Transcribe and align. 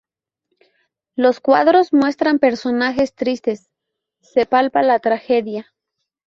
Los 1.15 1.39
cuadros 1.41 1.93
muestran 1.93 2.39
personajes 2.39 3.13
tristes, 3.13 3.69
se 4.19 4.47
palpa 4.47 4.81
la 4.81 4.97
tragedia. 4.97 5.75